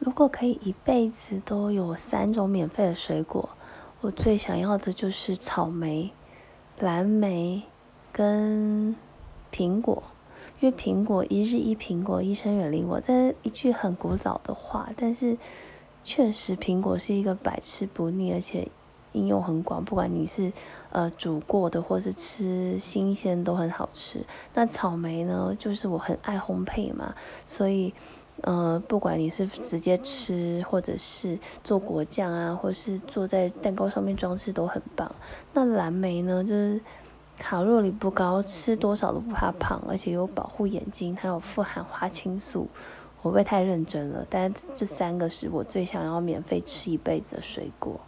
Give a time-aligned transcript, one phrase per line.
[0.00, 3.50] 如果可以一辈子都有三种免费的水果，
[4.00, 6.10] 我最想要的就是草莓、
[6.78, 7.62] 蓝莓
[8.10, 8.96] 跟
[9.52, 10.02] 苹果。
[10.58, 15.36] 因为苹果一日一苹果，医生远离我，这一句很古早的话，但是
[16.02, 18.68] 确实苹果是一个百吃不腻，而且
[19.12, 20.50] 应用很广，不管你是
[20.92, 24.24] 呃煮过的或是吃新鲜都很好吃。
[24.54, 27.14] 那草莓呢，就是我很爱烘焙嘛，
[27.44, 27.92] 所以。
[28.42, 35.10] 呃，不管你是直接吃，或者是做果酱啊，或是做在蛋糕上面装饰都很棒。
[35.52, 36.80] 那蓝莓呢，就是
[37.38, 42.66] 卡路里不高，吃多少都不怕胖，而且有保护眼睛，还有富含花青素。
[43.22, 48.00] 我不会太认真了，但这三个是我最想要免费吃一辈子的水果。